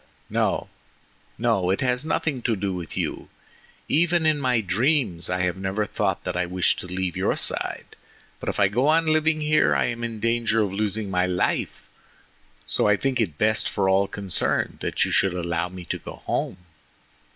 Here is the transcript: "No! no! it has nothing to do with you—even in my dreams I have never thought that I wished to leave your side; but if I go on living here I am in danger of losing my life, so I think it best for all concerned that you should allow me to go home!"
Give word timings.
"No! 0.31 0.67
no! 1.37 1.69
it 1.69 1.81
has 1.81 2.03
nothing 2.03 2.41
to 2.41 2.55
do 2.55 2.73
with 2.73 2.97
you—even 2.97 4.25
in 4.25 4.39
my 4.39 4.59
dreams 4.59 5.29
I 5.29 5.41
have 5.41 5.57
never 5.57 5.85
thought 5.85 6.23
that 6.23 6.35
I 6.35 6.47
wished 6.47 6.79
to 6.79 6.87
leave 6.87 7.15
your 7.15 7.35
side; 7.35 7.95
but 8.39 8.49
if 8.49 8.59
I 8.59 8.67
go 8.67 8.87
on 8.87 9.05
living 9.05 9.41
here 9.41 9.75
I 9.75 9.85
am 9.85 10.03
in 10.03 10.19
danger 10.19 10.59
of 10.63 10.73
losing 10.73 11.11
my 11.11 11.27
life, 11.27 11.87
so 12.65 12.87
I 12.87 12.97
think 12.97 13.21
it 13.21 13.37
best 13.37 13.69
for 13.69 13.87
all 13.87 14.07
concerned 14.07 14.79
that 14.81 15.05
you 15.05 15.11
should 15.11 15.35
allow 15.35 15.69
me 15.69 15.85
to 15.85 15.99
go 15.99 16.15
home!" 16.25 16.57